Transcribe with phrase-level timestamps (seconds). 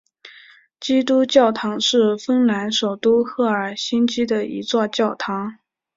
[0.79, 5.59] 基督教堂是芬兰首都赫尔辛基的一座教堂。